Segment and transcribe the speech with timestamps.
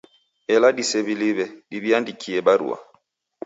[0.53, 2.77] Ela disew'iliw'e, diw'iandikie barua